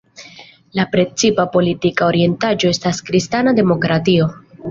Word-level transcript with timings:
La 0.79 0.85
precipa 0.95 1.45
politika 1.57 2.07
orientiĝo 2.13 2.73
estas 2.77 3.05
kristana 3.11 3.57
demokratio. 3.63 4.31